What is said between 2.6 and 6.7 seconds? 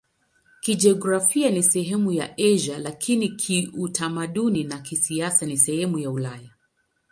lakini kiutamaduni na kisiasa ni sehemu ya Ulaya.